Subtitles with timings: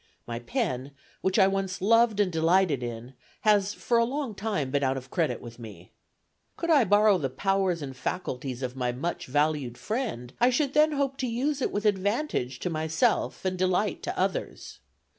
[0.25, 4.83] My pen, which I once loved and delighted in, has for a long time been
[4.83, 5.91] out of credit with me.
[6.57, 10.93] Could I borrow the powers and faculties of my much valued friend, I should then
[10.93, 14.79] hope to use it with advantage to myself and delight to others.